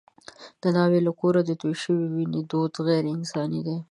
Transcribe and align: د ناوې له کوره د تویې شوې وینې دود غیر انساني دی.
د 0.61 0.63
ناوې 0.77 0.99
له 1.07 1.11
کوره 1.19 1.41
د 1.45 1.51
تویې 1.61 1.81
شوې 1.83 2.05
وینې 2.13 2.41
دود 2.49 2.73
غیر 2.87 3.03
انساني 3.15 3.61
دی. 3.67 3.77